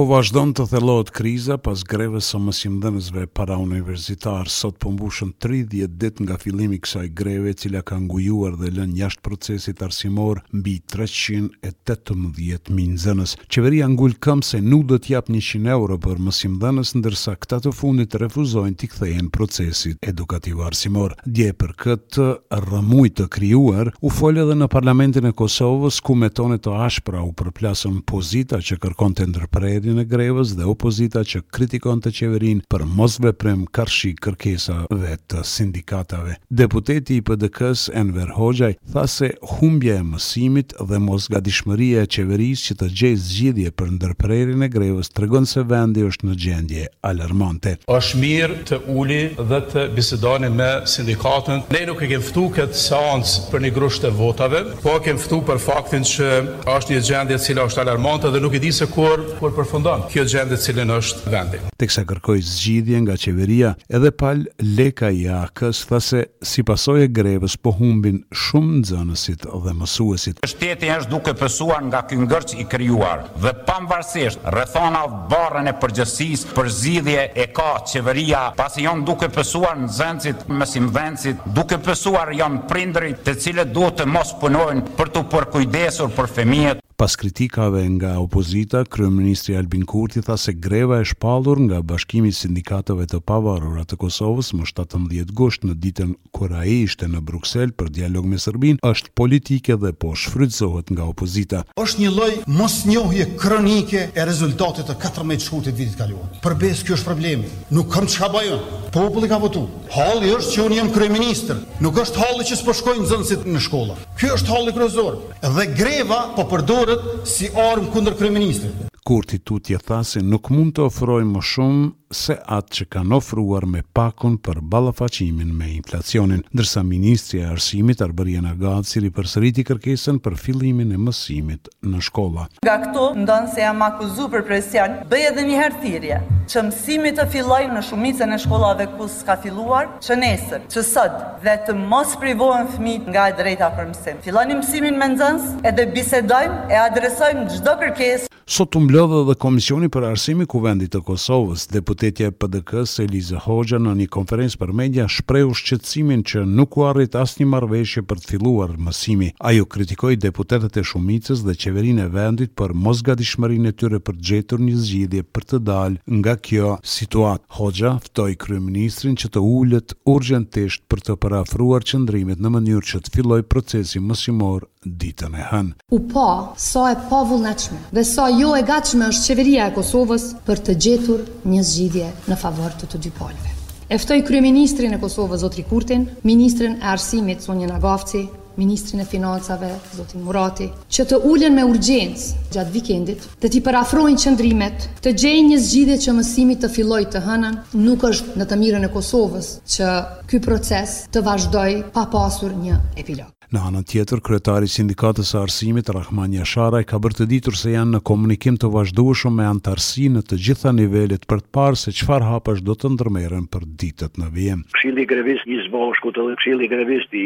[0.00, 5.98] po vazhdon të thellohet kriza pas grevës së mësimdhënësve para universitar sot po mbushën 30
[6.00, 10.40] ditë nga fillimi i kësaj greve e cila ka ngujuar dhe lënë jashtë procesit arsimor
[10.56, 13.34] mbi 318 mijë nxënës.
[13.52, 17.74] Qeveria ngul këmbë se nuk do të jap 100 euro për mësimdhënës ndërsa këta të
[17.76, 21.18] fundit refuzojnë të kthehen në procesin edukativ arsimor.
[21.28, 22.28] Dje për këtë
[22.62, 27.20] rrëmuj të krijuar u fol edhe në parlamentin e Kosovës ku me tone të ashpra
[27.28, 32.60] u përplasën pozita që kërkonte ndërprerje në e grevës dhe opozita që kritikon të qeverin
[32.72, 36.34] për mosve prem karshi dhe të sindikatave.
[36.48, 42.66] Deputeti i PDK-s Enver Hoxhaj tha se humbje e mësimit dhe mos gadishmëria e qeverisë
[42.68, 47.76] që të gjejë zgjidhje për ndërprerjen e grevës tregon se vendi është në gjendje alarmante.
[47.90, 51.64] Është mirë të uli dhe të bisedoni me sindikatën.
[51.74, 55.40] Ne nuk e kemi ftu këtë seancë për një grusht të votave, po kemi ftu
[55.48, 56.30] për faktin që
[56.74, 60.02] është një gjendje cila është alarmante dhe nuk e di se kur, kur përfundon përfundon
[60.12, 61.58] kjo gjendje e cilën është vendi.
[61.80, 64.42] Teksa kërkoi zgjidhje nga qeveria, edhe pal
[64.76, 70.42] Leka i AK-s tha se si pasojë grevës po humbin shumë nxënësit dhe mësuesit.
[70.52, 76.52] Shteti është duke pësuar nga ky ngërç i krijuar dhe pavarësisht rrethana barrën e përgjegjësisë
[76.56, 82.66] për zgjidhje e ka qeveria, pasi janë duke pësuar nxënësit me simvencit, duke pësuar janë
[82.68, 86.84] prindrit të cilët duhet të mos punojnë për të përkujdesur për fëmijët.
[87.00, 92.32] Pas kritikave nga opozita, kryeministri Albin Kurti tha se greva e shpallur nga Bashkimi i
[92.36, 97.72] Sindikatave të Pavarura të Kosovës më 17 gusht në ditën kur ai ishte në Bruksel
[97.72, 101.62] për dialog me Serbinë është politike dhe po shfrytëzohet nga opozita.
[101.80, 102.28] Është një lloj
[102.58, 106.28] mosnjohje kronike e rezultatit të 14 shkurtit vitit kaluar.
[106.44, 107.48] Përbes ky është problemi.
[107.72, 108.52] Nuk kam çka bëj
[108.90, 109.68] Populli ka votu.
[109.94, 111.58] Halli është që unë jam kryeministër.
[111.78, 113.94] Nuk është halli që s'po shkojnë nxënësit në shkolla.
[114.18, 115.20] Ky është halli kryesor.
[115.46, 116.89] Dhe greva po përdoret
[117.26, 122.34] si armë kundër kryeministrit kur ti tu thasi nuk mund të ofroj më shumë se
[122.56, 126.42] atë që kanë ofruar me pakun për balafacimin me inflacionin.
[126.52, 132.48] Ndërsa Ministri e Arsimit, Arbëriana Gadë, si përsëriti kërkesën për fillimin e mësimit në shkolla.
[132.66, 136.18] Nga këto, ndonë se jam akuzu për presjan, bëj edhe një herëtirje,
[136.50, 141.16] që mësimit të filloj në shumicën e shkollave ku s'ka filluar, që nesër, që sot
[141.46, 144.18] dhe të mos privohen fmi nga e drejta për mësim.
[144.26, 148.28] Filloni mësimin me nëzëns, edhe bisedojmë e adresojmë gjdo kërkesë.
[148.50, 153.38] Sot të mblodhe dhe Komisioni për Arsimi Kuvendit të Kosovës, deputetja e pdk se Elisa
[153.44, 158.18] Hoxha në një konferencë për media u shqetësimin që nuk u arrit asnjë marrëveshje për
[158.24, 159.28] të filluar mësimi.
[159.46, 164.66] Ajo kritikoi deputetët e shumicës dhe qeverinë e vendit për mosgatishmërinë e tyre për gjetur
[164.66, 167.46] një zgjidhje për të dalë nga kjo situatë.
[167.60, 173.14] Hoxha ftoi kryeministrin që të ullet urgjentisht për të parafruar qëndrimit në mënyrë që të
[173.14, 175.74] fillojë procesi mësimor ditën e hënë.
[175.92, 180.24] U pa, sa e pa vullnetshme dhe sa jo e gatshme është qeveria e Kosovës
[180.46, 183.56] për të gjetur një zgjidhje në favor të të dy palëve.
[183.90, 188.24] Eftoj kryeministrin e Kosovës Zotri Kurtin, ministrin e arsimit Sonjën Agafci,
[188.56, 194.22] ministrin e financave Zotin Murati, që të ulen me urgjencë gjatë vikendit, të t'i parafrojnë
[194.24, 197.58] qëndrimet, të gjejnë një zgjidhje që mësimi të filloj të hënën,
[197.88, 199.90] nuk është në të mirën e Kosovës që
[200.32, 203.32] ky proces të vazhdoj pa pasur një epilog.
[203.50, 207.72] Në anën tjetër, kryetari i sindikatës së arsimit Rahman Yasharaj ka bërë të ditur se
[207.72, 211.90] janë në komunikim të vazhdueshëm me anëtarësi në të gjitha nivelet për të parë se
[211.98, 214.60] çfarë hapash do të ndërmerren për ditët në vijim.
[214.76, 217.24] Këshilli grevist i Zbashkut dhe këshilli grevist i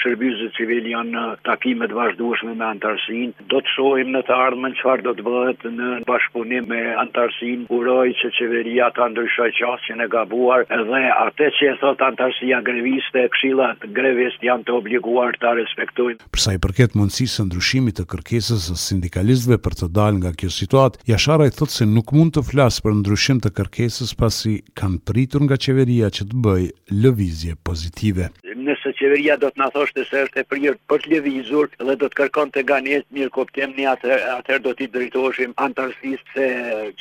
[0.00, 3.44] shërbimeve civil janë në takime të vazhdueshme me anëtarësinë.
[3.52, 7.68] Do të shohim në të ardhmen çfarë do të bëhet në bashkëpunim me anëtarësinë.
[7.76, 13.28] Uroj që qeveria ta ndryshojë qasjen e gabuar dhe atë që e thot anëtarësia greviste,
[13.36, 16.22] këshillat grevist janë të obliguar të respektojnë.
[16.34, 21.02] Përsa i përket mundësisë ndryshimit të kërkesës së sindikalistëve për të dalë nga kjo situatë,
[21.10, 25.46] Jashara i thotë se nuk mund të flasë për ndryshim të kërkesës pasi kanë pritur
[25.46, 28.30] nga qeveria që të bëjë lëvizje pozitive
[28.66, 32.08] nëse qeveria do të na thoshte se është e prirë për të lëvizur dhe do
[32.10, 36.46] të kërkon të ganjet mirë kuptim një atëherë do t'i drejtoheshim antarësisë se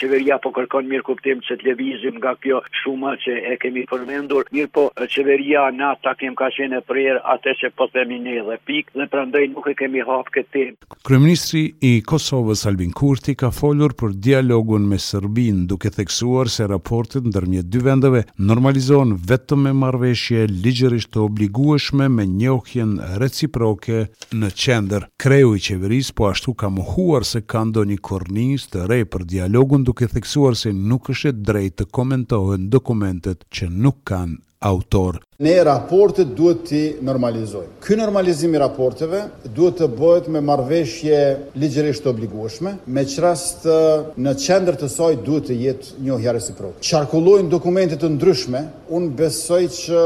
[0.00, 4.48] qeveria po kërkon mirë kuptim që të lëvizim nga kjo shuma që e kemi përmendur
[4.54, 8.58] mirë po qeveria na ta kem ka e prirë atë që po themi një dhe
[8.68, 10.74] pik dhe prandaj nuk e kemi hapë këtë tim
[11.08, 17.26] Kryeministri i Kosovës Albin Kurti ka folur për dialogun me Serbin duke theksuar se raportet
[17.30, 24.48] ndërmjet dy vendeve normalizohen vetëm me marrëveshje ligjërisht të obligu obligueshme me njohjen reciproke në
[24.58, 25.04] qender.
[25.20, 27.98] Kreu i qeveris po ashtu ka muhuar se ka ndo një
[28.72, 34.02] të rej për dialogun duke theksuar se nuk është drejt të komentohen dokumentet që nuk
[34.04, 35.20] kanë autor.
[35.42, 37.72] Ne raportet duhet të normalizojmë.
[37.82, 39.18] Ky normalizim i raporteve
[39.56, 41.18] duhet të bëhet me marrëveshje
[41.58, 46.84] ligjërisht obligueshme, me çrast në qendër të saj duhet të jetë një hyrje reciproke.
[46.86, 48.62] Çarkullojnë dokumente të ndryshme,
[48.94, 50.04] unë besoj që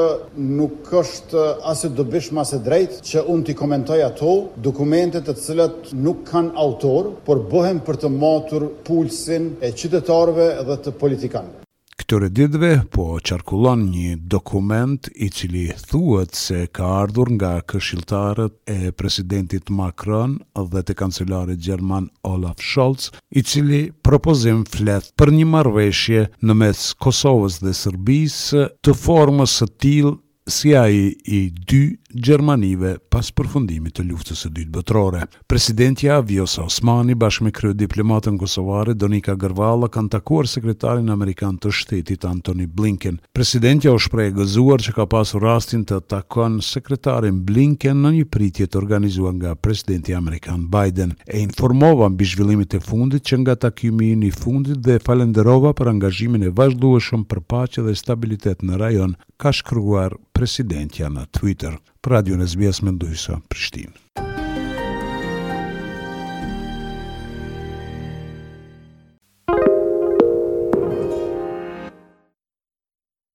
[0.58, 4.32] nuk është as e dobishme as e drejtë që unë t'i komentoj ato
[4.68, 10.80] dokumente të cilat nuk kanë autor, por bëhen për të matur pulsin e qytetarëve dhe
[10.88, 11.64] të politikanëve
[12.08, 18.92] këtëre ditëve po qarkullon një dokument i cili thuhet se ka ardhur nga këshilltarët e
[18.96, 20.38] presidentit Macron
[20.74, 26.86] dhe të kancelari gjerman Olaf Scholz, i cili propozim flet për një marrëveshje në mes
[27.04, 30.16] Kosovës dhe Serbisë të formës të tillë
[30.56, 35.26] si ai i dy Gjermanive pas përfundimit të luftës së dytë botërore.
[35.44, 41.68] Presidentja Vjosa Osmani bashkë me krye diplomatën kosovare Donika Gërvala kanë takuar sekretarin amerikan të
[41.76, 43.18] shtetit Antoni Blinken.
[43.36, 48.66] Presidentja u e gëzuar që ka pasur rastin të takon sekretarin Blinken në një pritje
[48.66, 51.12] të organizuar nga presidenti amerikan Biden.
[51.28, 55.92] E informova mbi zhvillimet e fundit që nga takimi i një fundit dhe falenderova për
[55.92, 61.76] angazhimin e vazhdueshëm për paqe dhe stabilitet në rajon, ka shkruar presidentja në Twitter.
[62.08, 63.92] Radio Nezmi Mendojsa, Prishtin.
[63.92, 64.27] sa Prishtinë